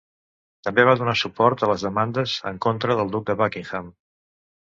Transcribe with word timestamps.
També 0.67 0.85
va 0.87 0.95
donar 1.01 1.13
suport 1.19 1.65
a 1.67 1.67
les 1.73 1.83
demandes 1.89 2.33
en 2.53 2.57
contra 2.67 2.97
del 3.01 3.13
Duc 3.17 3.27
de 3.27 3.39
Buckingham. 3.43 3.93